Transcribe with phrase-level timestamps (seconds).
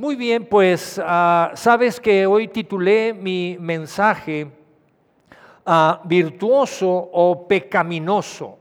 [0.00, 4.50] Muy bien, pues ah, sabes que hoy titulé mi mensaje
[5.66, 8.56] ah, virtuoso o pecaminoso.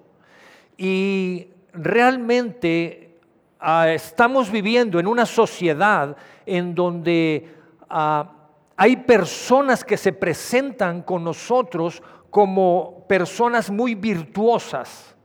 [0.75, 3.19] Y realmente
[3.57, 6.13] ah, estamos viviendo en una sociedad
[6.45, 7.47] en donde
[7.87, 15.15] hay personas que se presentan con nosotros como personas muy virtuosas.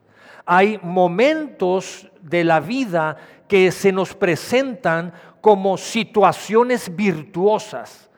[0.46, 3.16] Hay momentos de la vida
[3.48, 5.12] que se nos presentan
[5.44, 8.08] como situaciones virtuosas.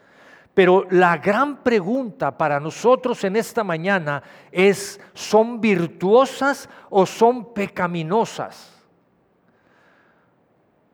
[0.54, 8.72] Pero la gran pregunta para nosotros en esta mañana es, ¿son virtuosas o son pecaminosas?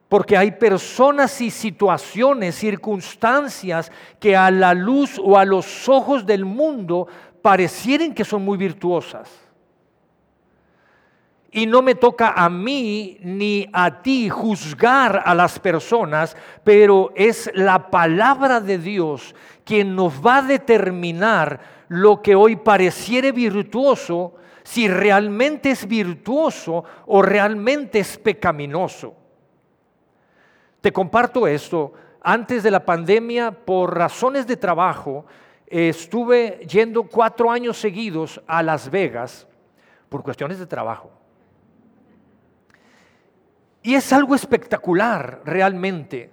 [0.09, 6.47] Porque hay personas y situaciones, circunstancias que a la luz o a los ojos del
[6.47, 7.09] mundo
[7.43, 9.29] parecieren que son muy virtuosas.
[11.55, 16.35] Y no me toca a mí ni a ti juzgar a las personas,
[16.65, 23.33] pero es la palabra de Dios quien nos va a determinar lo que hoy pareciere
[23.33, 29.15] virtuoso, si realmente es virtuoso o realmente es pecaminoso.
[30.81, 31.93] Te comparto esto.
[32.23, 35.27] Antes de la pandemia, por razones de trabajo,
[35.67, 39.47] estuve yendo cuatro años seguidos a Las Vegas
[40.09, 41.22] por cuestiones de trabajo.
[43.83, 46.31] Y es algo espectacular realmente.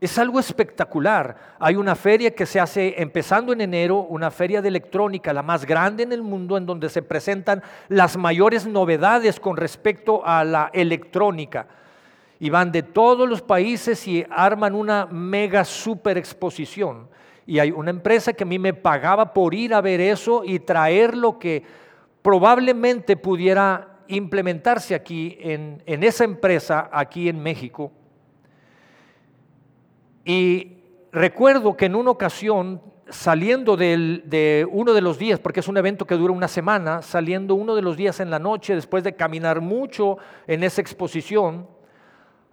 [0.00, 1.56] Es algo espectacular.
[1.58, 5.64] Hay una feria que se hace empezando en enero, una feria de electrónica, la más
[5.64, 10.70] grande en el mundo, en donde se presentan las mayores novedades con respecto a la
[10.72, 11.66] electrónica
[12.40, 17.08] y van de todos los países y arman una mega super exposición.
[17.46, 20.58] Y hay una empresa que a mí me pagaba por ir a ver eso y
[20.60, 21.64] traer lo que
[22.22, 27.92] probablemente pudiera implementarse aquí en, en esa empresa, aquí en México.
[30.24, 30.78] Y
[31.12, 36.06] recuerdo que en una ocasión, saliendo de uno de los días, porque es un evento
[36.06, 39.60] que dura una semana, saliendo uno de los días en la noche, después de caminar
[39.60, 41.66] mucho en esa exposición,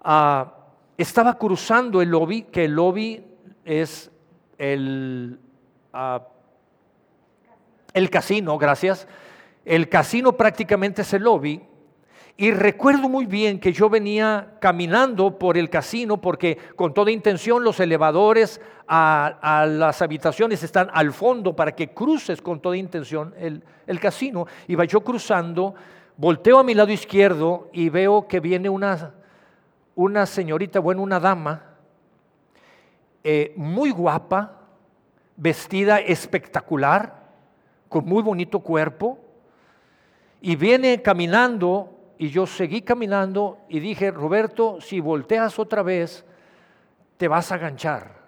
[0.08, 0.54] Ah,
[1.00, 3.26] estaba cruzando el lobby, que el lobby
[3.64, 4.12] es
[4.60, 5.40] el,
[5.92, 6.22] ah,
[7.92, 9.08] el casino, gracias.
[9.66, 11.62] El casino prácticamente es el lobby.
[12.38, 17.64] Y recuerdo muy bien que yo venía caminando por el casino porque con toda intención
[17.64, 23.64] los elevadores a, las habitaciones están al fondo para que cruces con toda intención el,
[23.88, 24.48] el casino.
[24.68, 25.76] Iba yo cruzando,
[26.18, 29.14] volteo a mi lado izquierdo y veo que viene una
[29.96, 31.64] una señorita, bueno, una dama,
[33.24, 34.62] eh, muy guapa,
[35.38, 37.24] vestida espectacular,
[37.90, 39.18] con muy bonito cuerpo,
[40.46, 46.24] y viene caminando, y yo seguí caminando, y dije, Roberto, si volteas otra vez,
[47.18, 48.22] te vas a ganchar.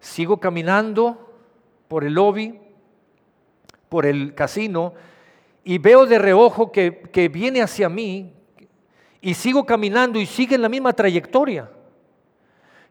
[0.00, 1.30] Sigo caminando
[1.88, 2.58] por el lobby,
[3.90, 4.94] por el casino,
[5.62, 8.32] y veo de reojo que, viene hacia mí
[9.20, 11.70] y sigo caminando y sigue en la misma trayectoria.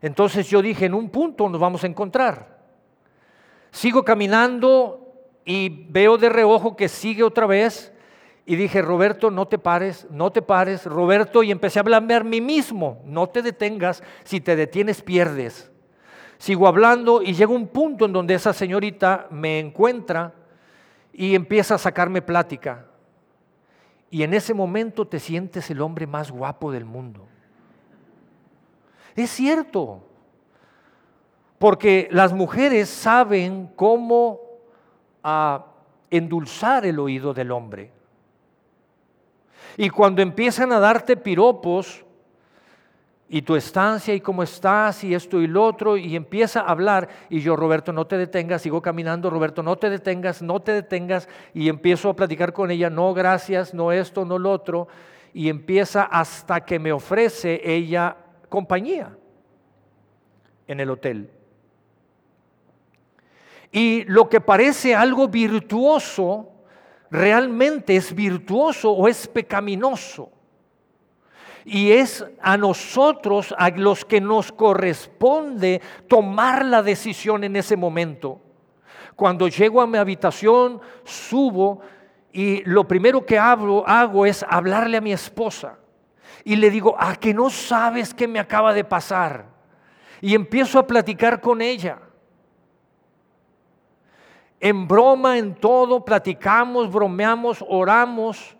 [0.04, 2.60] Entonces yo dije, en un punto nos vamos a encontrar.
[3.72, 5.02] Sigo caminando
[5.46, 7.94] y veo de reojo que sigue otra vez
[8.48, 12.24] y dije, Roberto, no te pares, no te pares, Roberto, y empecé a hablarme a
[12.24, 15.72] mí mismo, no te detengas, si te detienes pierdes.
[16.38, 20.34] Sigo hablando y llega un punto en donde esa señorita me encuentra
[21.14, 22.88] y empieza a sacarme plática.
[24.12, 27.28] Y en ese momento te sientes el hombre más guapo del mundo.
[29.16, 30.04] Es cierto,
[31.58, 34.45] porque las mujeres saben cómo
[35.26, 35.66] ah,
[36.10, 37.92] endulzar el oído del hombre.
[39.76, 42.06] Y cuando empiezan a darte piropos,
[43.28, 47.10] y tu estancia y cómo estás y esto y lo otro y empieza a hablar
[47.30, 51.28] y yo Roberto no te detengas, sigo caminando, Roberto no te detengas, no te detengas
[51.54, 54.88] y empiezo a platicar con ella, no gracias, no esto, no lo otro
[55.34, 58.16] y empieza hasta que me ofrece ella
[58.48, 59.18] compañía
[60.68, 61.30] en el hotel.
[63.76, 66.50] Y lo que parece algo virtuoso,
[67.12, 70.32] realmente es virtuoso o es pecaminoso.
[71.66, 78.40] Y es a nosotros a los que nos corresponde tomar la decisión en ese momento.
[79.18, 81.82] Cuando llego a mi habitación, subo
[82.32, 85.80] y lo primero que hago, es hablarle a mi esposa.
[86.46, 89.48] Y le digo, ¿a que no sabes qué me acaba de pasar?
[90.22, 92.00] Y empiezo a platicar con ella.
[94.66, 98.56] En broma, en todo, platicamos, bromeamos, oramos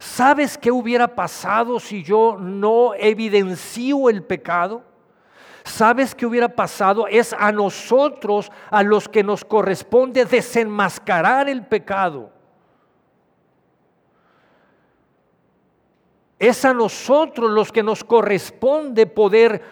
[0.00, 4.82] ¿Sabes qué hubiera pasado si yo no evidencio el pecado?
[5.62, 7.06] ¿Sabes qué hubiera pasado?
[7.06, 12.32] Es a nosotros a los que nos corresponde desenmascarar el pecado.
[16.38, 19.62] Es a nosotros los que nos corresponde poder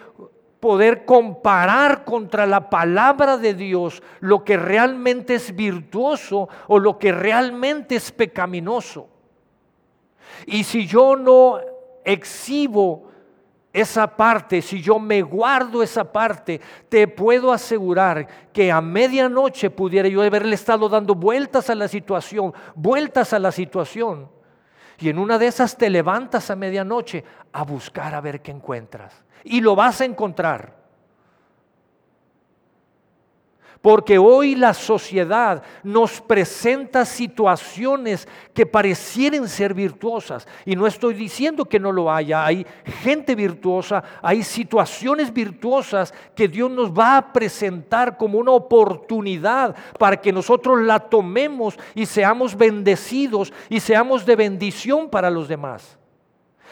[0.59, 7.11] poder comparar contra la palabra de Dios lo que realmente es virtuoso o lo que
[7.11, 9.07] realmente es pecaminoso.
[10.45, 11.59] Y si yo no
[12.03, 13.09] exhibo
[13.71, 16.59] esa parte, si yo me guardo esa parte,
[16.89, 22.53] te puedo asegurar que a medianoche pudiera yo haberle estado dando vueltas a la situación,
[22.75, 24.38] vueltas a la situación.
[24.99, 27.23] Y en una de esas te levantas a medianoche
[27.53, 29.23] a buscar a ver qué encuentras.
[29.43, 30.78] Y lo vas a encontrar.
[33.81, 40.45] Porque hoy la sociedad nos presenta situaciones que parecieren ser virtuosas.
[40.65, 42.45] Y no estoy diciendo que no lo haya.
[42.45, 42.65] Hay
[43.01, 50.17] gente virtuosa, hay situaciones virtuosas que Dios nos va a presentar como una oportunidad para
[50.17, 55.97] que nosotros la tomemos y seamos bendecidos y seamos de bendición para los demás.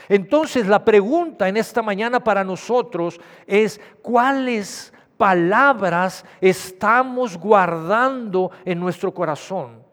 [0.10, 9.14] Entonces la pregunta en esta mañana para nosotros es, ¿cuáles palabras estamos guardando en nuestro
[9.14, 9.84] corazón?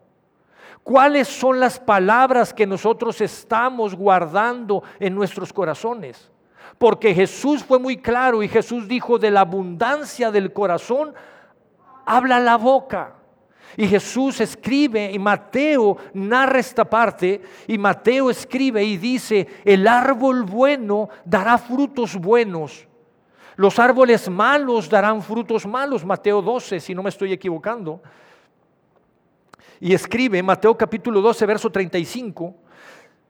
[0.83, 6.31] ¿Cuáles son las palabras que nosotros estamos guardando en nuestros corazones?
[6.77, 11.15] Porque Jesús fue muy claro y Jesús dijo, de la abundancia del corazón
[12.05, 13.15] habla la boca.
[13.77, 20.43] Y Jesús escribe y Mateo narra esta parte y Mateo escribe y dice, el árbol
[20.43, 22.87] bueno dará frutos buenos
[23.57, 28.03] los árboles malos darán frutos malos, Mateo 12, si no me estoy equivocando.
[29.81, 32.55] Y escribe Mateo capítulo 12, verso 35,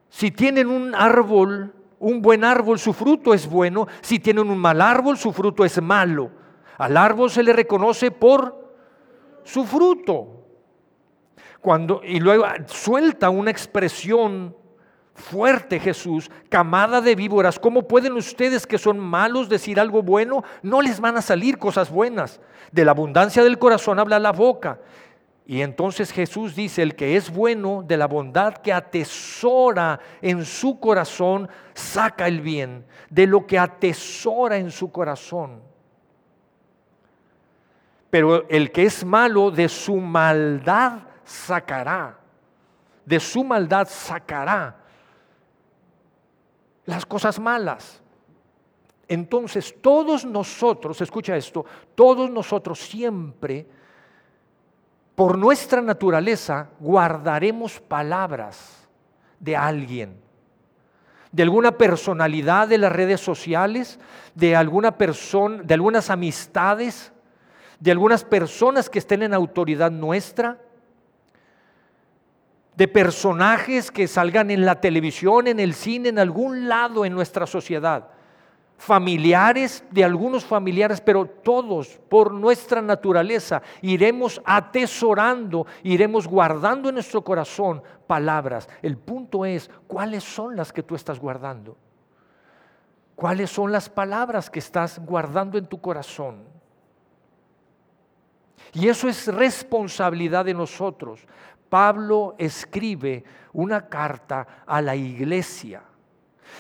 [0.08, 4.80] si tienen un árbol, un buen árbol, su fruto es bueno, si tienen un mal
[4.80, 6.30] árbol, su fruto es malo.
[6.78, 8.72] Al árbol se le reconoce por
[9.42, 10.40] su fruto.
[11.60, 14.54] Cuando, y luego suelta una expresión
[15.14, 20.44] fuerte Jesús, camada de víboras, ¿cómo pueden ustedes que son malos decir algo bueno?
[20.62, 22.40] No les van a salir cosas buenas.
[22.72, 24.81] De la abundancia del corazón habla la boca.
[25.46, 30.81] Y entonces Jesús dice, el que es bueno de la bondad que atesora en su
[30.81, 35.62] corazón, saca el bien, de lo que atesora en su corazón.
[38.10, 42.17] Pero el que es malo de su maldad sacará,
[43.05, 44.83] de su maldad sacará
[46.86, 48.02] las cosas malas.
[49.08, 51.64] Entonces, todos nosotros, escucha esto,
[51.94, 53.66] todos nosotros siempre,
[55.14, 58.88] por nuestra naturaleza, guardaremos palabras
[59.38, 60.16] de alguien,
[61.31, 63.98] de alguna personalidad de las redes sociales,
[64.34, 67.12] de alguna persona, de algunas amistades,
[67.78, 70.58] de algunas personas que estén en autoridad nuestra
[72.76, 77.46] de personajes que salgan en la televisión, en el cine, en algún lado en nuestra
[77.46, 78.08] sociedad.
[78.76, 87.22] Familiares, de algunos familiares, pero todos por nuestra naturaleza iremos atesorando, iremos guardando en nuestro
[87.22, 88.68] corazón palabras.
[88.82, 91.76] El punto es, ¿cuáles son las que tú estás guardando?
[93.14, 96.43] ¿Cuáles son las palabras que estás guardando en tu corazón?
[98.72, 101.20] Y eso es responsabilidad de nosotros.
[101.74, 105.82] Pablo escribe una carta a la iglesia.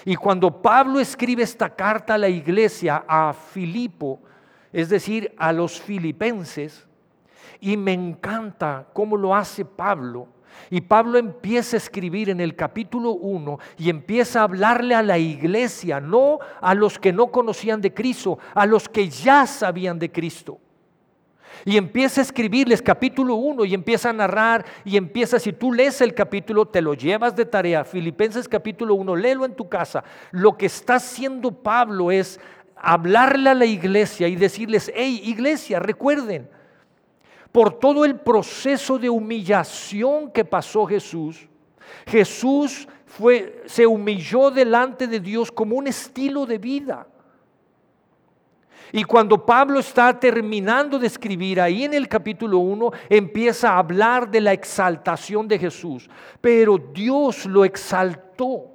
[0.04, 4.18] Y cuando Pablo escribe esta carta a la iglesia, a Filipo,
[4.72, 6.88] es decir, a los filipenses,
[7.60, 10.26] y me encanta cómo lo hace Pablo.
[10.68, 15.16] Y Pablo empieza a escribir en el capítulo 1 y empieza a hablarle a la
[15.16, 20.10] iglesia, no a los que no conocían de Cristo, a los que ya sabían de
[20.10, 20.58] Cristo.
[21.64, 26.00] Y empieza a escribirles capítulo 1 y empieza a narrar y empieza, si tú lees
[26.00, 27.84] el capítulo, te lo llevas de tarea.
[27.84, 30.04] Filipenses capítulo 1, léelo en tu casa.
[30.30, 32.40] Lo que está haciendo Pablo es
[32.76, 36.48] hablarle a la iglesia y decirles, hey iglesia, recuerden,
[37.52, 41.48] por todo el proceso de humillación que pasó Jesús,
[42.06, 47.06] Jesús fue, se humilló delante de Dios como un estilo de vida.
[48.96, 54.30] Y cuando Pablo está terminando de escribir ahí en el capítulo 1, empieza a hablar
[54.30, 56.08] de la exaltación de Jesús.
[56.40, 58.70] Pero Dios lo exaltó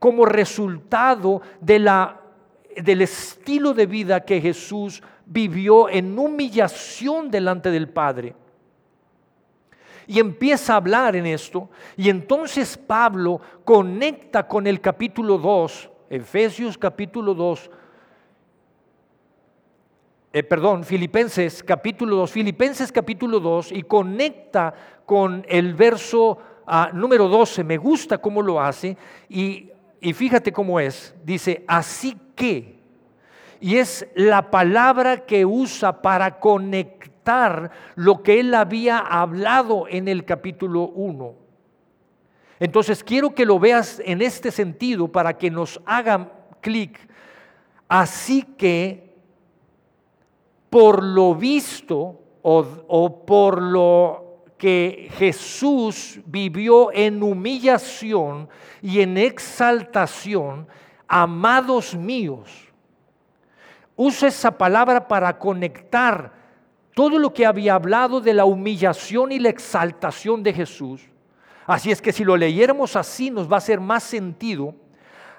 [0.00, 2.20] como resultado de la,
[2.74, 8.34] del estilo de vida que Jesús vivió en humillación delante del Padre.
[10.08, 11.70] Y empieza a hablar en esto.
[11.96, 17.70] Y entonces Pablo conecta con el capítulo 2, Efesios capítulo 2,
[20.32, 24.72] eh, perdón, Filipenses capítulo 2, Filipenses capítulo 2 y conecta
[25.04, 27.64] con el verso ah, número 12.
[27.64, 28.96] Me gusta cómo lo hace
[29.28, 29.70] y,
[30.00, 31.16] y fíjate cómo es.
[31.24, 32.78] Dice, así que,
[33.60, 40.24] y es la palabra que usa para conectar lo que él había hablado en el
[40.24, 41.34] capítulo 1.
[42.60, 47.00] Entonces quiero que lo veas en este sentido para que nos haga clic.
[47.88, 49.09] Así que
[50.70, 58.48] por lo visto o, por lo que Jesús vivió en humillación
[58.80, 60.68] y en exaltación,
[61.08, 62.68] amados míos.
[63.96, 66.32] Usa esa palabra para conectar
[66.94, 71.02] todo lo que había hablado de la humillación y la exaltación de Jesús.
[71.66, 74.74] Así es que si lo leyéramos así nos va a hacer más sentido.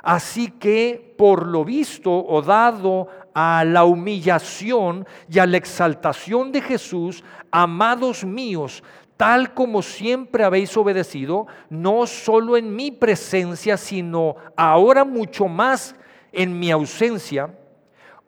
[0.01, 6.61] Así que por lo visto o dado a la humillación y a la exaltación de
[6.61, 8.83] Jesús, amados míos,
[9.17, 15.95] tal como siempre habéis obedecido, no solo en mi presencia, sino ahora mucho más
[16.31, 17.53] en mi ausencia,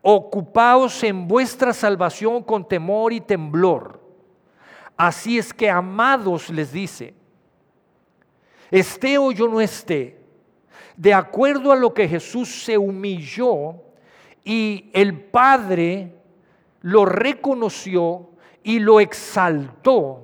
[0.02, 4.02] ocupaos en vuestra salvación con temor y temblor.
[4.96, 7.16] Así es que, amados, les dice,
[8.70, 10.20] esté o yo no esté,
[10.96, 13.76] de acuerdo a lo que Jesús se humilló,
[14.44, 16.16] y el Padre
[16.82, 18.30] lo reconoció
[18.64, 20.20] y lo exaltó.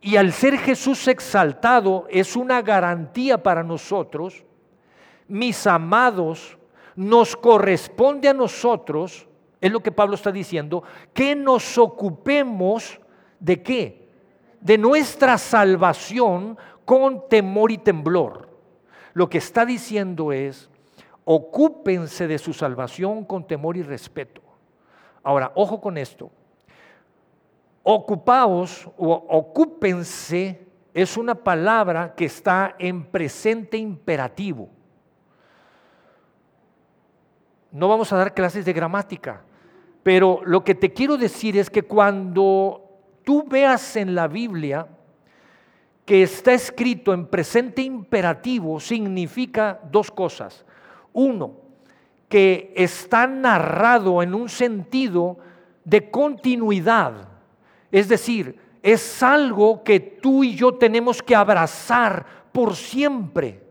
[0.00, 4.44] Y al ser Jesús exaltado es una garantía para nosotros,
[5.28, 6.58] mis amados,
[6.96, 9.26] nos corresponde a nosotros,
[9.60, 10.82] es lo que Pablo está diciendo,
[11.14, 13.00] que nos ocupemos
[13.38, 14.08] de qué?
[14.60, 18.48] De nuestra salvación con temor y temblor.
[19.14, 20.68] Lo que está diciendo es,
[21.24, 24.42] ocúpense de su salvación con temor y respeto.
[25.22, 26.30] Ahora, ojo con esto.
[27.82, 34.68] Ocupaos o ocúpense es una palabra que está en presente imperativo.
[37.70, 39.42] No vamos a dar clases de gramática,
[40.02, 44.86] pero lo que te quiero decir es que cuando tú veas en la Biblia
[46.04, 50.66] que está escrito en presente imperativo, significa dos cosas.
[51.12, 51.56] Uno,
[52.28, 55.38] que está narrado en un sentido
[55.84, 57.28] de continuidad.
[57.90, 63.62] Es decir, es algo que tú y yo tenemos que abrazar por siempre.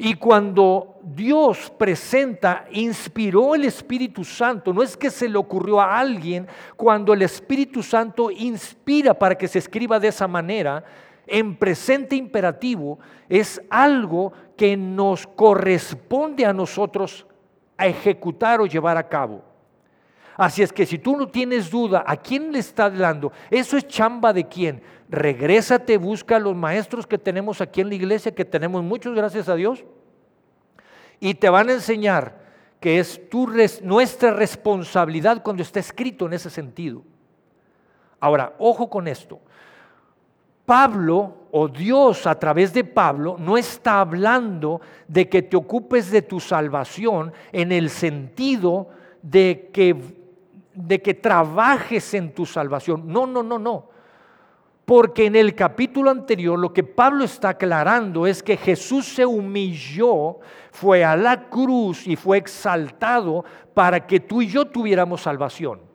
[0.00, 5.98] Y cuando Dios presenta, inspiró el Espíritu Santo, no es que se le ocurrió a
[5.98, 10.84] alguien, cuando el Espíritu Santo inspira para que se escriba de esa manera,
[11.28, 17.26] en presente imperativo, es algo que nos corresponde a nosotros
[17.76, 19.44] a ejecutar o llevar a cabo.
[20.36, 23.32] Así es que si tú no tienes duda, ¿a quién le está hablando?
[23.50, 24.82] Eso es chamba de quién.
[25.08, 29.48] Regrésate, busca a los maestros que tenemos aquí en la iglesia, que tenemos muchos, gracias
[29.48, 29.84] a Dios,
[31.18, 32.46] y te van a enseñar
[32.80, 33.48] que es tu,
[33.82, 37.02] nuestra responsabilidad cuando está escrito en ese sentido.
[38.20, 39.40] Ahora, ojo con esto.
[40.68, 46.20] Pablo o Dios a través de Pablo no está hablando de que te ocupes de
[46.20, 48.90] tu salvación en el sentido
[49.22, 49.96] de que,
[50.74, 53.04] de que trabajes en tu salvación.
[53.06, 53.88] No, no, no, no.
[54.84, 60.36] Porque en el capítulo anterior lo que Pablo está aclarando es que Jesús se humilló,
[60.70, 65.87] fue a la cruz y fue exaltado para que tú y yo tuviéramos salvación.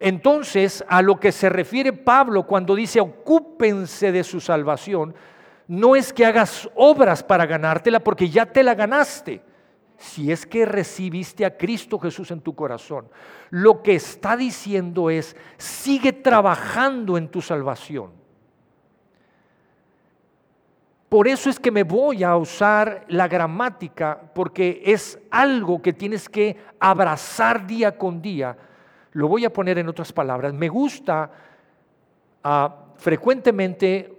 [0.00, 5.14] Entonces, a lo que se refiere Pablo cuando dice ocúpense de su salvación,
[5.68, 9.42] no es que hagas obras para ganártela porque ya te la ganaste.
[9.98, 13.10] Si es que recibiste a Cristo Jesús en tu corazón,
[13.50, 18.10] lo que está diciendo es, sigue trabajando en tu salvación.
[21.10, 26.26] Por eso es que me voy a usar la gramática, porque es algo que tienes
[26.26, 28.56] que abrazar día con día
[29.12, 30.52] lo voy a poner en otras palabras.
[30.54, 31.30] Me gusta
[32.44, 34.16] ah, frecuentemente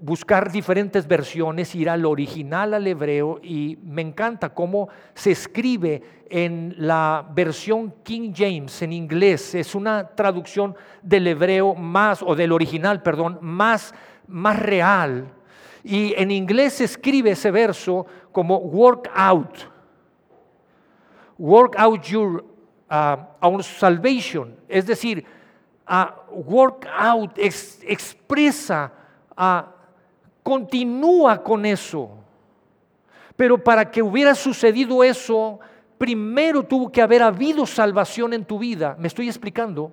[0.00, 6.74] buscar diferentes versiones, ir al original, al hebreo, y me encanta cómo se escribe en
[6.78, 9.54] la versión King James en inglés.
[9.54, 13.94] Es una traducción del hebreo más, o del original, perdón, más,
[14.26, 15.32] más real.
[15.84, 19.58] Y en inglés se escribe ese verso como work out.
[21.38, 22.44] Work out your
[22.90, 25.24] a un salvation, es decir,
[25.86, 28.92] a work out, expresa,
[29.36, 29.72] a,
[30.42, 32.10] continúa con eso.
[33.36, 35.58] Pero para que hubiera sucedido eso,
[35.98, 38.96] primero tuvo que haber habido salvación en tu vida.
[38.98, 39.92] ¿Me estoy explicando?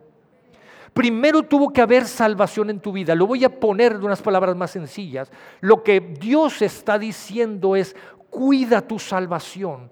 [0.93, 3.15] Primero tuvo que haber salvación en tu vida.
[3.15, 5.31] Lo voy a poner de unas palabras más sencillas.
[5.61, 7.95] Lo que Dios está diciendo es,
[8.29, 9.91] cuida tu salvación.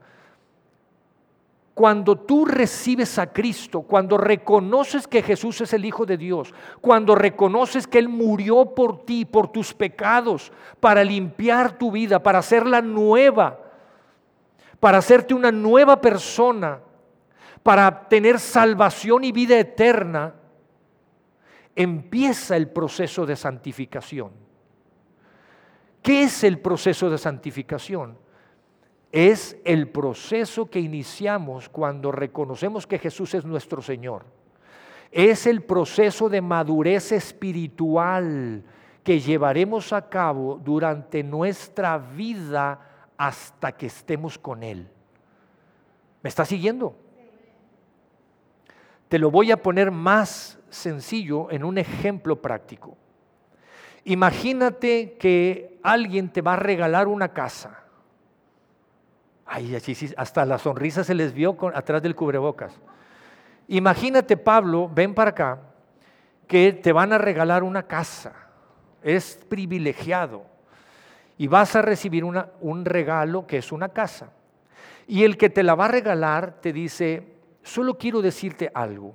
[1.75, 7.15] Cuando tú recibes a Cristo, cuando reconoces que Jesús es el Hijo de Dios, cuando
[7.15, 12.81] reconoces que Él murió por ti, por tus pecados, para limpiar tu vida, para hacerla
[12.81, 13.59] nueva,
[14.79, 16.79] para hacerte una nueva persona,
[17.61, 20.33] para tener salvación y vida eterna,
[21.75, 24.31] empieza el proceso de santificación.
[26.01, 28.17] ¿Qué es el proceso de santificación?
[29.15, 34.25] Es el proceso que iniciamos cuando reconocemos que Jesús es nuestro Señor.
[35.09, 38.61] Es el proceso de madurez espiritual
[39.05, 44.85] que llevaremos a cabo durante nuestra vida hasta que estemos con Él.
[46.21, 46.97] ¿Me está siguiendo?
[49.07, 52.97] Te lo voy a poner más sencillo en un ejemplo práctico.
[54.03, 57.84] Imagínate que alguien te va a regalar una casa.
[59.45, 59.77] Ay,
[60.17, 62.73] hasta la sonrisa se les vio atrás del cubrebocas.
[63.67, 65.59] Imagínate, Pablo, ven para acá,
[66.47, 68.33] que te van a regalar una casa.
[69.01, 70.43] Es privilegiado.
[71.37, 74.31] Y vas a recibir un regalo que es una casa.
[75.07, 79.13] Y el que te la va a regalar te dice, solo quiero decirte algo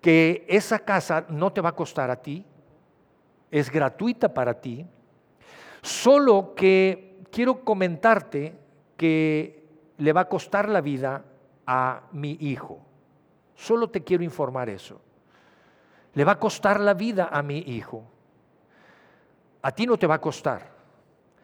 [0.00, 2.44] que esa casa no te va a costar a ti,
[3.50, 4.86] es gratuita para ti,
[5.82, 8.54] solo que quiero comentarte
[8.96, 9.66] que
[9.98, 11.24] le va a costar la vida
[11.66, 12.80] a mi hijo.
[13.54, 15.00] Solo te quiero informar eso.
[16.14, 18.04] Le va a costar la vida a mi hijo.
[19.62, 20.70] A ti no te va a costar.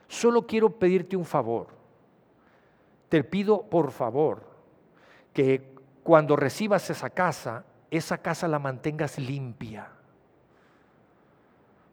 [0.08, 1.68] Solo quiero pedirte un favor.
[3.08, 4.42] Te pido por favor
[5.32, 9.86] que cuando recibas esa casa esa casa la mantengas limpia.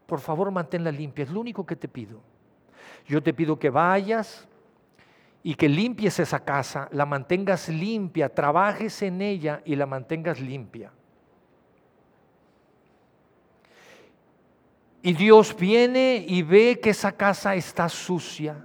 [0.06, 2.20] Por favor, manténla limpia, es lo único que te pido.
[3.06, 4.48] Yo te pido que vayas
[5.42, 10.92] y que limpies esa casa, la mantengas limpia, trabajes en ella y la mantengas limpia.
[15.02, 18.62] Y Dios viene y ve que esa casa está sucia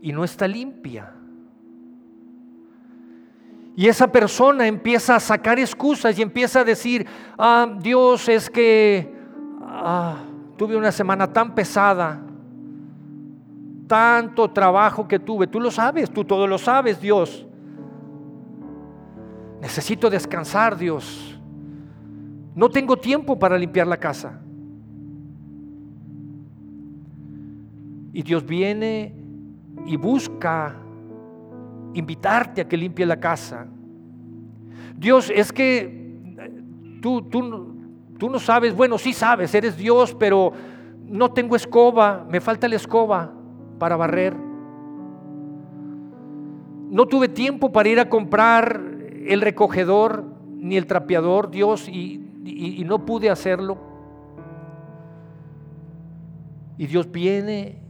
[0.00, 1.14] y no está limpia.
[3.76, 7.06] Y esa persona empieza a sacar excusas y empieza a decir,
[7.38, 9.14] ah, Dios, es que
[9.62, 10.24] ah,
[10.56, 12.20] tuve una semana tan pesada,
[13.88, 15.48] tanto trabajo que tuve.
[15.48, 17.46] Tú lo sabes, tú todo lo sabes, Dios.
[19.60, 21.40] Necesito descansar, Dios.
[22.54, 24.40] No tengo tiempo para limpiar la casa.
[28.12, 29.14] Y Dios viene
[29.86, 30.76] y busca
[31.94, 33.66] invitarte a que limpie la casa.
[34.96, 37.74] Dios, es que tú, tú,
[38.18, 40.52] tú no sabes, bueno, sí sabes, eres Dios, pero
[41.06, 43.37] no tengo escoba, me falta la escoba
[43.78, 44.34] para barrer.
[46.90, 48.80] No tuve tiempo para ir a comprar
[49.26, 50.24] el recogedor
[50.56, 52.24] ni el trapeador, Dios, y,
[52.86, 53.76] no pude hacerlo.
[56.78, 57.82] Y Dios viene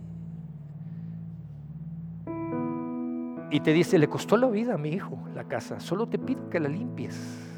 [3.51, 6.51] y te dice, le costó la vida a mi hijo la casa, solo te pido
[6.51, 7.49] que la limpies.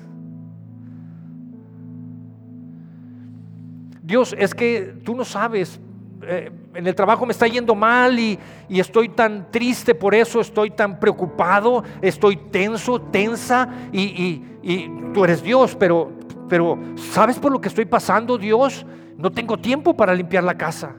[4.02, 5.80] Dios, es que tú no sabes,
[6.22, 10.70] eh, en el trabajo me está yendo mal y, estoy tan triste por eso, estoy
[10.70, 16.12] tan preocupado, estoy tenso, tensa y, y tú eres Dios, pero,
[16.48, 18.86] pero ¿sabes por lo que estoy pasando, Dios?
[19.16, 20.94] No tengo tiempo para limpiar la casa.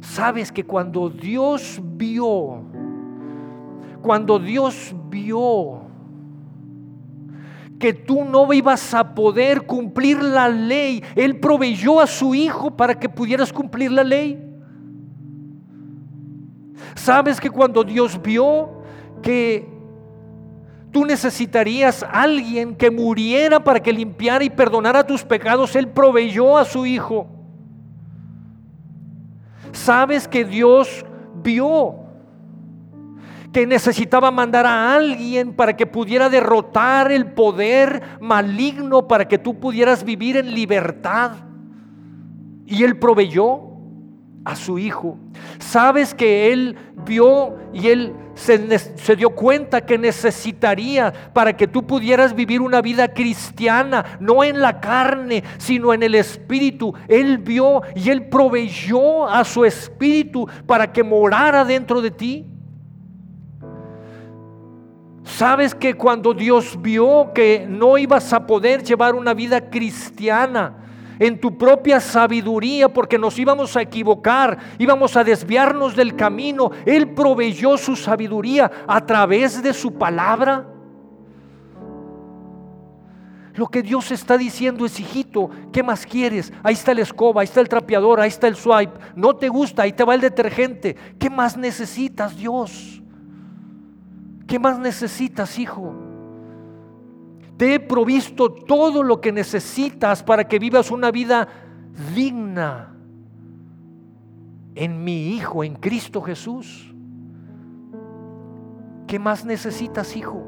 [0.00, 2.62] Sabes que cuando Dios vio,
[4.02, 5.91] cuando Dios vio
[7.82, 12.94] que tú no ibas a poder cumplir la ley, Él proveyó a su Hijo para
[12.96, 14.38] que pudieras cumplir la ley.
[16.94, 18.84] Sabes que cuando Dios vio
[19.20, 19.68] que
[20.92, 26.56] tú necesitarías a alguien que muriera para que limpiara y perdonara tus pecados, Él proveyó
[26.56, 27.26] a su Hijo
[29.72, 31.04] sabes que Dios
[31.42, 31.96] vio
[33.52, 39.60] que necesitaba mandar a alguien para que pudiera derrotar el poder maligno, para que tú
[39.60, 41.32] pudieras vivir en libertad.
[42.66, 43.60] Y Él proveyó
[44.44, 45.18] a su hijo.
[45.58, 52.34] Sabes que Él vio y Él se, dio cuenta que necesitaría para que tú pudieras
[52.34, 56.94] vivir una vida cristiana, no en la carne, sino en el espíritu.
[57.08, 62.51] Él vio y él proveyó a su espíritu para que morara dentro de ti.
[65.42, 70.76] Sabes que cuando Dios vio que no ibas a poder llevar una vida cristiana,
[71.18, 76.70] en tu propia sabiduría, porque nos íbamos a equivocar, íbamos a desviarnos del camino.
[76.86, 80.64] Él proveyó su sabiduría a través de su palabra.
[83.56, 86.52] Lo que Dios está diciendo es, hijito, ¿qué más quieres?
[86.62, 88.96] Ahí está la escoba, ahí está el trapeador, ahí está el swipe.
[89.16, 90.94] No te gusta, ahí te va el detergente.
[91.18, 93.01] ¿Qué más necesitas, Dios?
[94.46, 95.94] ¿Qué más necesitas, hijo?
[97.56, 101.48] Te he provisto todo lo que necesitas para que vivas una vida
[102.14, 102.96] digna
[104.74, 106.92] en mi Hijo, en Cristo Jesús.
[109.06, 110.42] ¿Qué más necesitas, hijo?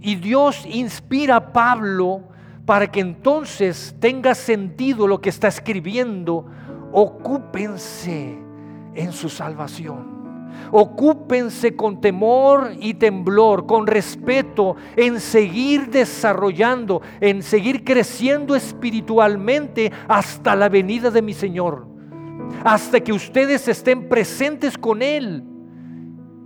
[0.00, 2.22] Y Dios inspira a Pablo
[2.64, 6.46] para que entonces tenga sentido lo que está escribiendo.
[6.92, 8.38] Ocúpense
[8.94, 10.19] en su salvación.
[10.72, 20.54] Ocúpense con temor y temblor, con respeto, en seguir desarrollando, en seguir creciendo espiritualmente hasta
[20.56, 21.86] la venida de mi Señor.
[22.64, 25.44] Hasta que ustedes estén presentes con Él.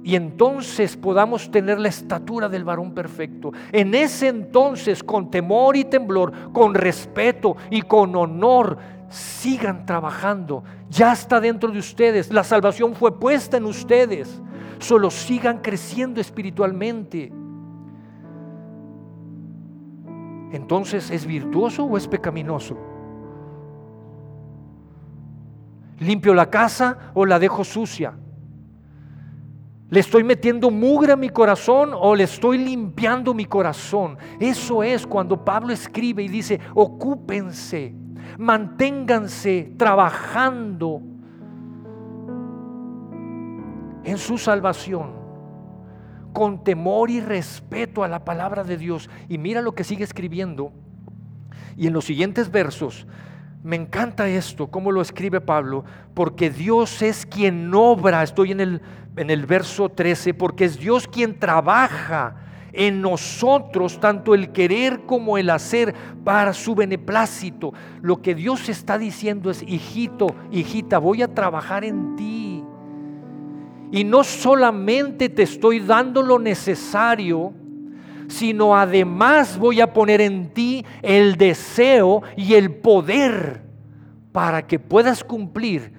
[0.04, 3.52] Y entonces podamos tener la estatura del varón perfecto.
[3.72, 8.76] En ese entonces, con temor y temblor, con respeto y con honor,
[9.14, 10.64] sigan trabajando.
[10.90, 12.32] Ya está dentro de ustedes.
[12.32, 14.42] La salvación fue puesta en ustedes.
[14.78, 17.32] Solo sigan creciendo espiritualmente.
[20.52, 22.76] Entonces, ¿es virtuoso o es pecaminoso?
[26.00, 28.14] ¿Limpio la casa o la dejo sucia?
[29.90, 34.18] ¿Le estoy metiendo mugre a mi corazón o le estoy limpiando mi corazón?
[34.40, 37.94] Eso es cuando Pablo escribe y dice, ocúpense
[38.38, 41.00] manténganse trabajando
[44.04, 45.24] en su salvación
[46.32, 49.08] con temor y respeto a la palabra de Dios.
[49.28, 50.72] Y mira lo que sigue escribiendo.
[51.76, 53.06] Y en los siguientes versos,
[53.62, 58.82] me encanta esto, cómo lo escribe Pablo, porque Dios es quien obra, estoy en el,
[59.16, 62.36] en el verso 13, porque es Dios quien trabaja
[62.74, 67.72] en nosotros tanto el querer como el hacer para su beneplácito.
[68.02, 72.62] Lo que Dios está diciendo es, hijito, hijita, voy a trabajar en ti.
[73.92, 77.52] Y no solamente te estoy dando lo necesario,
[78.28, 83.62] sino además voy a poner en ti el deseo y el poder
[84.32, 85.92] para que puedas cumplir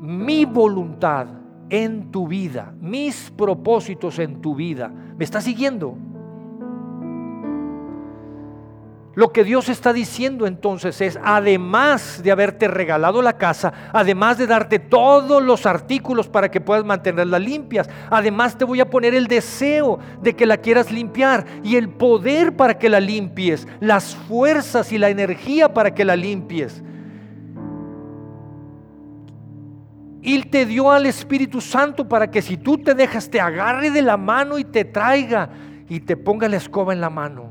[0.00, 1.37] mi voluntad
[1.70, 4.88] en tu vida, mis propósitos en tu vida.
[5.16, 5.96] ¿Me está siguiendo?
[9.18, 14.46] Lo que Dios está diciendo entonces es, además de haberte regalado la casa, además de
[14.46, 19.26] darte todos los artículos para que puedas mantenerla limpias, además te voy a poner el
[19.26, 24.92] deseo de que la quieras limpiar y el poder para que la limpies, las fuerzas
[24.92, 26.84] y la energía para que la limpies.
[30.28, 34.02] Y te dio al Espíritu Santo para que si tú te dejas, te agarre de
[34.02, 35.48] la mano y te traiga
[35.88, 37.46] y te ponga la escoba en la mano.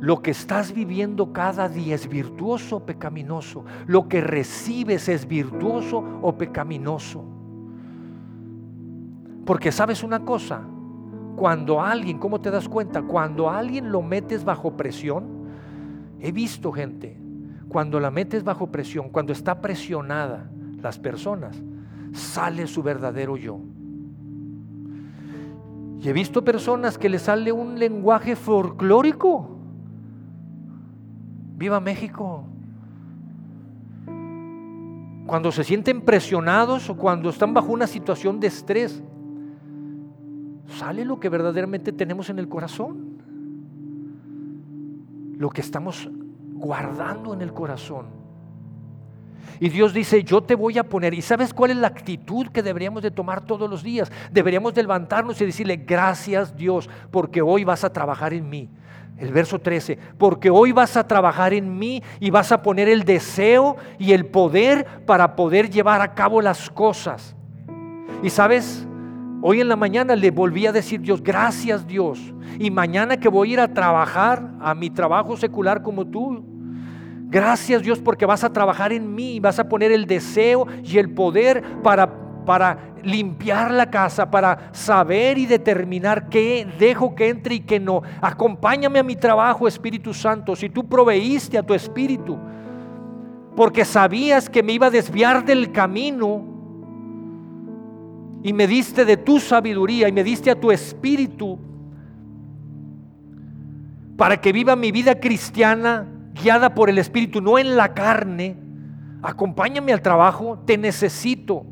[0.00, 3.64] Lo que estás viviendo cada día es virtuoso o pecaminoso.
[3.86, 7.24] Lo que recibes es virtuoso o pecaminoso.
[9.46, 10.62] Porque sabes una cosa,
[11.36, 13.00] cuando alguien, ¿cómo te das cuenta?
[13.02, 15.24] Cuando alguien lo metes bajo presión,
[16.18, 17.19] he visto gente,
[17.70, 20.50] cuando la metes bajo presión, cuando está presionada
[20.82, 21.56] las personas,
[22.12, 23.60] sale su verdadero yo.
[26.02, 29.56] Y he visto personas que le sale un lenguaje folclórico.
[31.56, 32.44] Viva México.
[35.26, 39.00] Cuando se sienten presionados o cuando están bajo una situación de estrés,
[40.66, 43.10] sale lo que verdaderamente tenemos en el corazón.
[45.36, 46.10] Lo que estamos
[46.60, 48.20] guardando en el corazón.
[49.58, 51.12] Y Dios dice, yo te voy a poner.
[51.12, 54.10] ¿Y sabes cuál es la actitud que deberíamos de tomar todos los días?
[54.32, 58.70] Deberíamos de levantarnos y decirle, gracias Dios, porque hoy vas a trabajar en mí.
[59.18, 63.04] El verso 13, porque hoy vas a trabajar en mí y vas a poner el
[63.04, 67.36] deseo y el poder para poder llevar a cabo las cosas.
[68.22, 68.86] Y sabes,
[69.42, 72.18] hoy en la mañana le volví a decir Dios, gracias Dios.
[72.58, 76.49] Y mañana que voy a ir a trabajar, a mi trabajo secular como tú,
[77.30, 81.10] Gracias Dios porque vas a trabajar en mí, vas a poner el deseo y el
[81.10, 87.60] poder para, para limpiar la casa, para saber y determinar qué dejo que entre y
[87.60, 88.02] qué no.
[88.20, 92.36] Acompáñame a mi trabajo, Espíritu Santo, si tú proveíste a tu Espíritu,
[93.54, 96.44] porque sabías que me iba a desviar del camino
[98.42, 101.60] y me diste de tu sabiduría y me diste a tu Espíritu
[104.16, 106.08] para que viva mi vida cristiana
[106.42, 108.56] guiada por el Espíritu, no en la carne.
[109.22, 111.64] Acompáñame al trabajo, te necesito.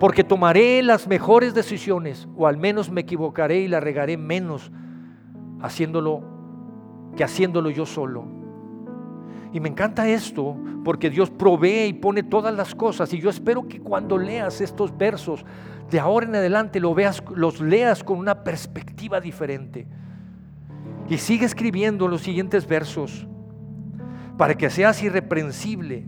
[0.00, 4.72] Porque tomaré las mejores decisiones, o al menos me equivocaré y la regaré menos
[5.62, 6.22] haciéndolo
[7.16, 8.24] que haciéndolo yo solo.
[9.52, 13.12] Y me encanta esto porque Dios provee y pone todas las cosas.
[13.14, 15.44] Y yo espero que cuando leas estos versos,
[15.90, 19.86] de ahora en adelante lo veas, los leas con una perspectiva diferente.
[21.08, 23.26] Y sigue escribiendo los siguientes versos
[24.36, 26.06] para que seas irreprensible.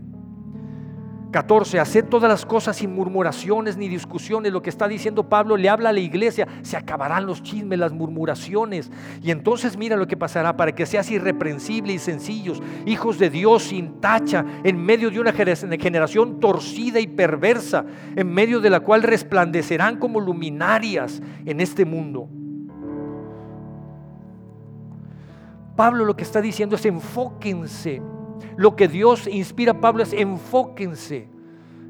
[1.31, 1.79] 14.
[1.79, 4.51] Haced todas las cosas sin murmuraciones ni discusiones.
[4.51, 6.47] Lo que está diciendo Pablo le habla a la iglesia.
[6.61, 8.89] Se acabarán los chismes, las murmuraciones.
[9.21, 13.63] Y entonces mira lo que pasará para que seas irreprensible y sencillos, hijos de Dios
[13.63, 19.03] sin tacha, en medio de una generación torcida y perversa, en medio de la cual
[19.03, 22.29] resplandecerán como luminarias en este mundo
[25.77, 28.01] Pablo lo que está diciendo es enfóquense.
[28.57, 31.29] Lo que Dios inspira a Pablo es enfóquense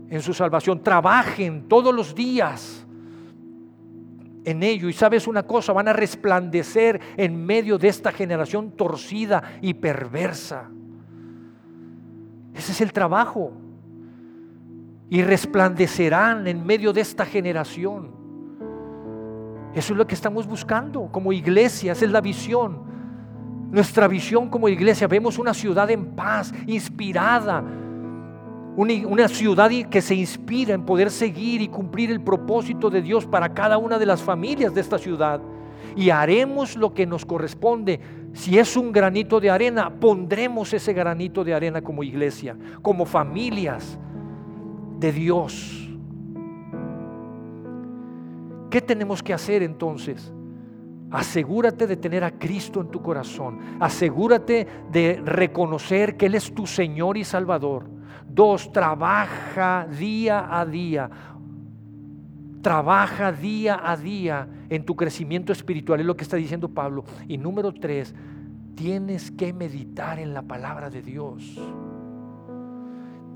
[0.09, 0.83] en su salvación.
[0.83, 2.85] Trabajen todos los días
[4.43, 4.89] en ello.
[4.89, 10.69] Y sabes una cosa, van a resplandecer en medio de esta generación torcida y perversa.
[12.53, 13.53] Ese es el trabajo.
[15.09, 18.11] Y resplandecerán en medio de esta generación.
[19.73, 22.86] Eso es lo que estamos buscando como iglesia, esa es la visión.
[23.71, 27.63] Nuestra visión como iglesia, vemos una ciudad en paz, inspirada,
[28.77, 33.53] una ciudad que se inspira en poder seguir y cumplir el propósito de Dios para
[33.53, 35.41] cada una de las familias de esta ciudad.
[35.95, 37.99] Y haremos lo que nos corresponde.
[38.33, 43.97] Si es un granito de arena, pondremos ese granito de arena como iglesia, como familias
[44.99, 45.89] de Dios.
[48.69, 50.31] ¿Qué tenemos que hacer entonces?
[51.09, 53.59] Asegúrate de tener a Cristo en tu corazón.
[53.79, 57.89] Asegúrate de reconocer que Él es tu Señor y Salvador.
[58.27, 61.09] Dos, trabaja día a día.
[62.61, 66.01] Trabaja día a día en tu crecimiento espiritual.
[66.01, 67.05] Es lo que está diciendo Pablo.
[67.27, 68.13] Y número tres,
[68.75, 71.57] tienes que meditar en la palabra de Dios.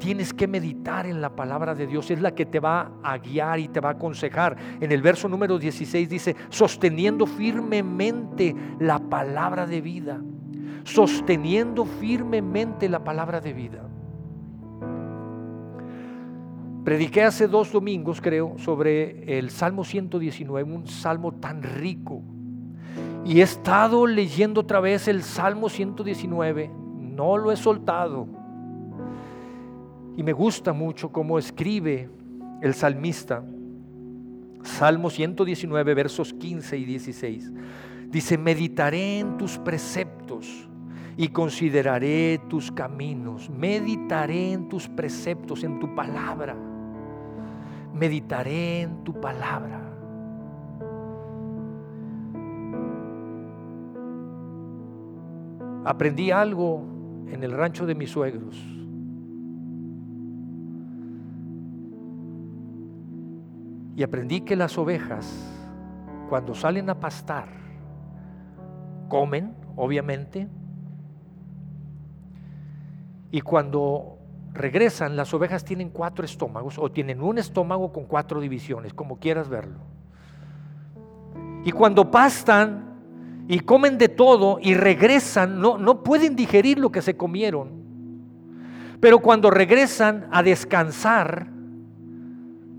[0.02, 3.60] Tienes que meditar en la palabra de Dios, es la que te va a guiar
[3.60, 4.58] y te va a aconsejar.
[4.80, 10.20] En el verso número 16 dice, sosteniendo firmemente la palabra de vida,
[10.86, 13.88] sosteniendo firmemente la palabra de vida.
[16.84, 22.24] Prediqué hace dos domingos, creo, sobre el Salmo 119, un salmo tan rico.
[23.24, 28.41] Y he estado leyendo otra vez el Salmo 119, no lo he soltado
[30.18, 32.10] y me gusta mucho cómo escribe
[32.62, 33.44] el salmista,
[34.64, 37.52] Salmo 119, versos 15 y 16.
[38.10, 40.70] Dice, meditaré en tus preceptos
[41.18, 43.50] y consideraré tus caminos.
[43.50, 46.56] Meditaré en tus preceptos, en tu palabra.
[47.94, 49.82] Meditaré en tu palabra.
[55.84, 56.84] Aprendí algo
[57.28, 58.81] en el rancho de mis suegros.
[64.02, 65.32] Y aprendí que las ovejas,
[66.28, 67.50] cuando salen a pastar,
[69.08, 70.48] comen, obviamente,
[73.30, 74.18] y cuando
[74.54, 79.50] regresan, las ovejas tienen cuatro estómagos o tienen un estómago con cuatro divisiones, como quieras
[79.50, 79.82] verlo.
[81.64, 87.04] Y cuando pastan y comen de todo y regresan, no, no pueden digerir lo que
[87.04, 87.70] se comieron.
[89.00, 91.51] Pero cuando regresan a descansar,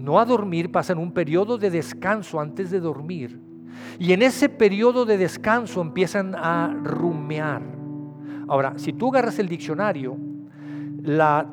[0.03, 3.39] no a dormir, pasan un periodo de descanso antes de dormir.
[4.01, 7.63] Y en ese periodo de descanso empiezan a rumear.
[8.49, 10.17] Ahora, si tú agarras el diccionario,
[11.03, 11.47] la,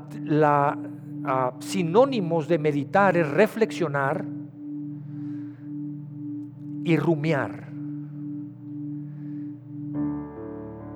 [1.26, 4.26] ah, sinónimos de meditar es reflexionar
[6.84, 7.70] y rumear.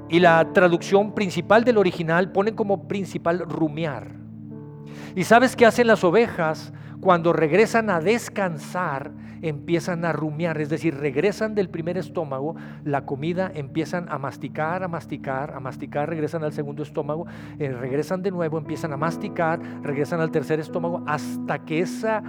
[0.10, 4.23] Y la traducción principal del original pone como principal rumear.
[5.16, 6.74] ¿Y sabes qué hacen las ovejas?
[7.00, 13.52] Cuando regresan a descansar, empiezan a rumiar, es decir, regresan del primer estómago, la comida
[13.54, 17.28] empiezan a masticar, a masticar, a masticar, regresan al segundo estómago,
[17.60, 22.22] eh, regresan de nuevo, empiezan a masticar, regresan al tercer estómago, hasta que ese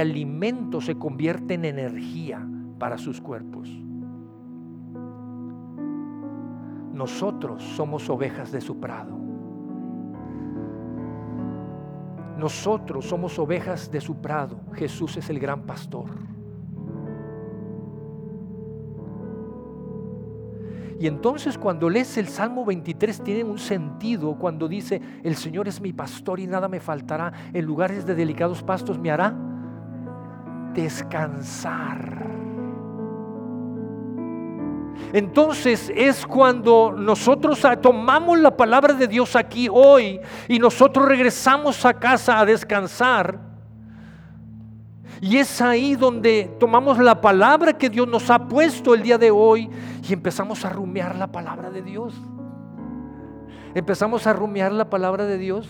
[0.00, 2.46] alimento se convierte en energía
[2.78, 3.68] para sus cuerpos.
[6.94, 9.21] Nosotros somos ovejas de su prado.
[12.42, 14.58] Nosotros somos ovejas de su prado.
[14.72, 16.06] Jesús es el gran pastor.
[20.98, 25.80] Y entonces cuando lees el Salmo 23 tiene un sentido cuando dice, el Señor es
[25.80, 29.36] mi pastor y nada me faltará, en lugares de delicados pastos me hará
[30.74, 32.41] descansar.
[35.12, 41.94] Entonces es cuando nosotros tomamos la palabra de Dios aquí hoy y nosotros regresamos a
[41.94, 43.38] casa a descansar.
[45.20, 49.30] Y es ahí donde tomamos la palabra que Dios nos ha puesto el día de
[49.30, 49.70] hoy
[50.08, 52.14] y empezamos a rumiar la palabra de Dios.
[53.74, 55.68] Empezamos a rumiar la palabra de Dios.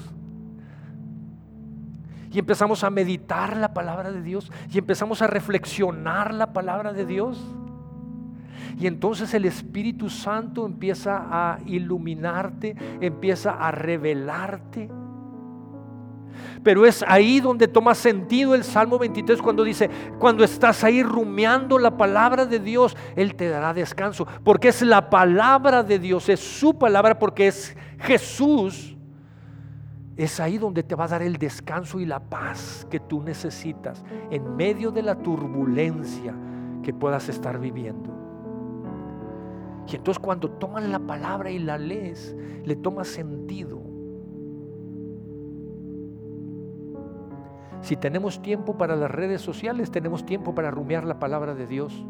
[2.33, 4.51] Y empezamos a meditar la palabra de Dios.
[4.73, 7.39] Y empezamos a reflexionar la palabra de Dios.
[8.79, 14.91] Y entonces el Espíritu Santo empieza a iluminarte, empieza a revelarte.
[16.63, 21.79] Pero es ahí donde toma sentido el Salmo 23 cuando dice, cuando estás ahí rumiando
[21.79, 24.27] la palabra de Dios, Él te dará descanso.
[24.45, 28.97] Porque es la palabra de Dios, es su palabra, porque es Jesús.
[30.17, 34.05] Es ahí donde te va a dar el descanso y la paz que tú necesitas
[34.31, 36.35] en medio de la turbulencia
[36.83, 38.22] que puedas estar viviendo.
[39.93, 43.81] Y entonces cuando toman la palabra y la lees, le toma sentido.
[47.83, 52.07] Si tenemos tiempo para las redes sociales, tenemos tiempo para rumiar la palabra de Dios.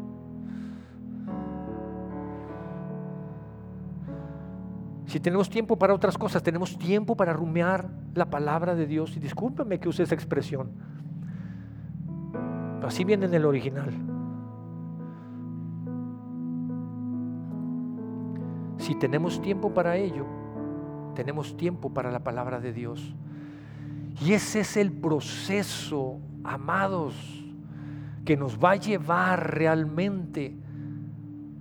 [5.07, 9.17] Si tenemos tiempo para otras cosas, tenemos tiempo para rumiar la palabra de Dios.
[9.17, 10.71] Y discúlpeme que use esa expresión.
[12.83, 14.12] así viene en el original.
[18.77, 20.25] Si tenemos tiempo para ello,
[21.15, 23.15] tenemos tiempo para la palabra de Dios.
[24.21, 27.15] Y ese es el proceso, amados,
[28.25, 30.55] que nos va a llevar realmente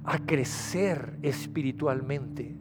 [0.04, 2.56] a crecer espiritualmente.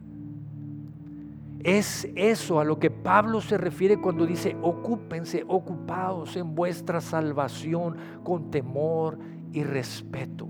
[1.62, 7.96] Es eso a lo que Pablo se refiere cuando dice, ocúpense, ocupados en vuestra salvación
[8.24, 9.18] con temor
[9.52, 10.48] y respeto.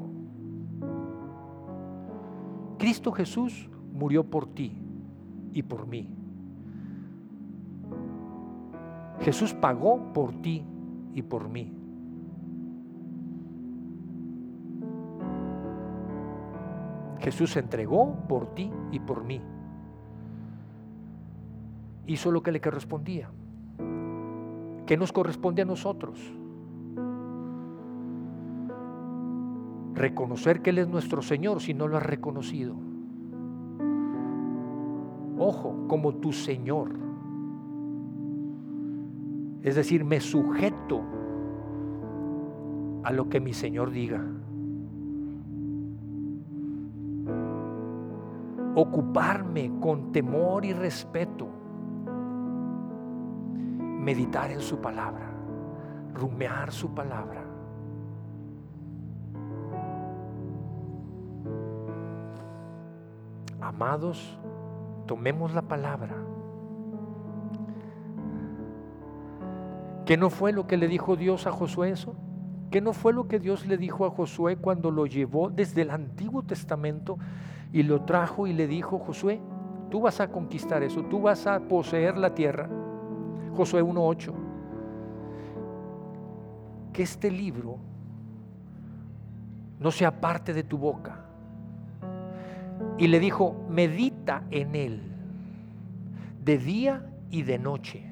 [2.79, 4.73] Cristo Jesús murió por ti
[5.53, 6.09] y por mí.
[9.21, 10.65] Jesús pagó por ti
[11.15, 11.73] y por mí.
[17.21, 19.41] Jesús entregó por ti y por mí.
[22.07, 23.31] Hizo lo que le correspondía.
[24.87, 26.19] ¿Qué nos corresponde a nosotros?
[29.95, 32.92] Reconocer que Él es nuestro Señor si no lo has reconocido
[35.43, 36.91] ojo, como tu Señor.
[39.63, 41.03] Es decir, me sujeto
[43.05, 44.25] a lo que mi Señor diga.
[48.75, 51.47] Ocuparme con temor y respeto.
[54.01, 55.31] Meditar en su palabra.
[56.15, 57.45] Rumear su palabra.
[63.61, 64.39] Amados,
[65.13, 66.15] tomemos la palabra.
[70.07, 72.15] ¿Qué no fue lo que le dijo Dios a Josué eso?
[72.71, 75.91] ¿Qué no fue lo que Dios le dijo a Josué cuando lo llevó desde el
[75.91, 77.19] Antiguo Testamento
[77.75, 79.43] y lo trajo y le dijo, Josué,
[79.91, 82.71] tú vas a conquistar eso, tú vas a poseer la tierra?
[83.55, 84.33] Josué 1.8.
[86.95, 87.77] Que este libro
[89.79, 91.12] no sea parte de tu boca,
[92.99, 95.03] y le dijo, medita en él
[96.45, 98.05] de día y de noche.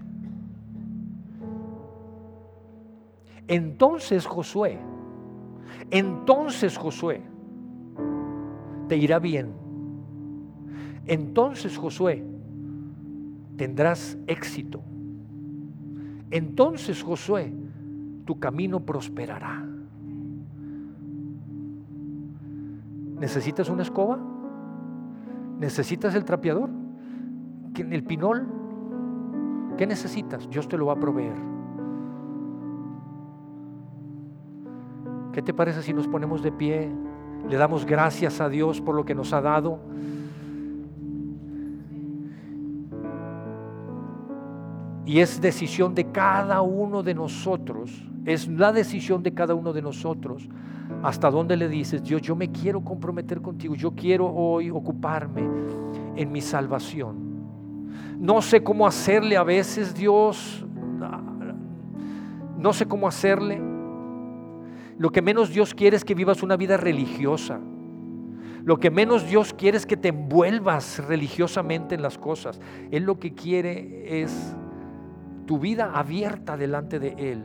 [3.49, 4.79] Entonces Josué,
[5.91, 7.23] entonces Josué,
[8.89, 9.53] te irá bien.
[11.07, 12.25] Entonces Josué,
[13.57, 14.81] tendrás éxito.
[16.31, 17.53] Entonces Josué,
[18.25, 19.67] tu camino prosperará.
[23.19, 24.30] ¿Necesitas una escoba?
[25.61, 26.71] ¿Necesitas el trapeador?
[27.77, 28.49] ¿El pinol?
[29.77, 30.49] ¿Qué necesitas?
[30.49, 31.37] Dios te lo va a proveer.
[35.35, 36.91] ¿Qué te parece si nos ponemos de pie?
[37.47, 39.81] Le damos gracias a Dios por lo que nos ha dado.
[45.05, 49.83] Y es decisión de cada uno de nosotros, es la decisión de cada uno de
[49.83, 50.49] nosotros
[51.03, 55.43] hasta dónde le dices, Dios, yo me quiero comprometer contigo, yo quiero hoy ocuparme
[56.17, 57.31] en mi salvación.
[58.19, 60.65] No sé cómo hacerle a veces, Dios,
[62.59, 63.61] no sé cómo hacerle.
[64.99, 67.59] Lo que menos Dios quiere es que vivas una vida religiosa.
[68.63, 72.61] Lo que menos Dios quiere es que te envuelvas religiosamente en las cosas.
[72.91, 74.55] Él lo que quiere es
[75.47, 77.43] tu vida abierta delante de Él